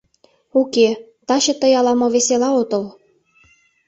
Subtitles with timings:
[0.61, 0.87] —Уке,
[1.27, 2.83] таче тый ала-мо весела отыл.